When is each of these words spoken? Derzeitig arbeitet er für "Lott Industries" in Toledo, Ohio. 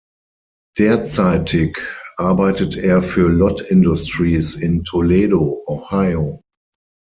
Derzeitig 0.79 1.77
arbeitet 2.17 2.75
er 2.75 3.03
für 3.03 3.29
"Lott 3.29 3.61
Industries" 3.61 4.55
in 4.55 4.83
Toledo, 4.83 5.61
Ohio. 5.67 6.41